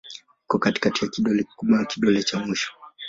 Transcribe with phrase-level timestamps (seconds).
[0.45, 2.71] Iko kati ya kidole kikubwa na kidole cha mwisho.